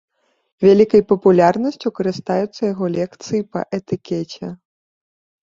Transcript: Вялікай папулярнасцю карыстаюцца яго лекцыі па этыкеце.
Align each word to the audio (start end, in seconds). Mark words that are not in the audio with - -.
Вялікай 0.65 1.01
папулярнасцю 1.11 1.87
карыстаюцца 1.99 2.57
яго 2.73 2.85
лекцыі 2.97 3.41
па 3.53 3.61
этыкеце. 3.81 4.53